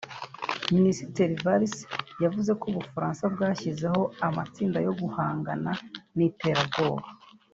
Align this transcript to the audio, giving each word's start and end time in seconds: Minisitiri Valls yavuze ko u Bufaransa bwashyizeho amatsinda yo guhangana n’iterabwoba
Minisitiri 0.75 1.33
Valls 1.45 1.75
yavuze 2.23 2.51
ko 2.59 2.65
u 2.71 2.75
Bufaransa 2.77 3.23
bwashyizeho 3.33 4.01
amatsinda 4.27 4.77
yo 4.85 4.93
guhangana 5.01 5.71
n’iterabwoba 6.15 7.07